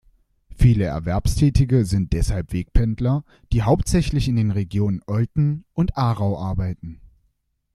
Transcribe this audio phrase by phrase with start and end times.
[0.49, 6.99] Viele Erwerbstätige sind deshalb Wegpendler, die hauptsächlich in den Regionen Olten und Aarau arbeiten.